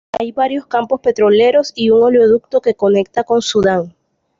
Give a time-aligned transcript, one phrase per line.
[0.17, 3.93] Hay varios campos petroleros y un oleoducto que conecta con Sudán.